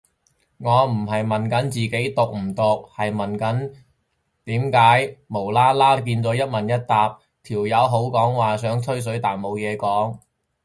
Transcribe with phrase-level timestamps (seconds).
[0.57, 3.37] 我唔係問緊自己毒唔毒，係問
[4.45, 10.17] 點解無端端變咗一問一答，條友口講話想吹水但冇嘢講